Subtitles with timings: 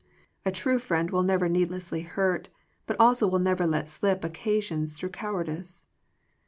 [0.47, 2.49] A true friend will never need lessly hurt,
[2.87, 5.85] but also will never let slip oc casions through cowardice.